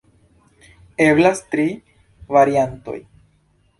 Eblas 1.07 1.41
tri 1.55 1.67
variantoj. 2.37 2.99